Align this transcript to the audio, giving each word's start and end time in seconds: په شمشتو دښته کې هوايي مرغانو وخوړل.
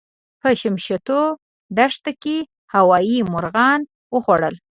په 0.41 0.49
شمشتو 0.59 1.19
دښته 1.77 2.11
کې 2.23 2.37
هوايي 2.73 3.19
مرغانو 3.33 3.85
وخوړل. 4.15 4.55